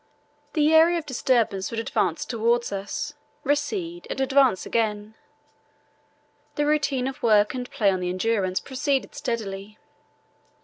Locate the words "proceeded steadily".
8.59-9.77